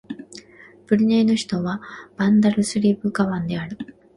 [0.87, 1.79] ブルネイの首都は
[2.17, 3.77] バンダルスリブガワンである